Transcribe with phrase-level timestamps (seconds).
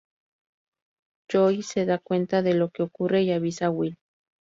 [1.31, 3.99] Joey se da cuenta de lo que ocurre y avisa a Will.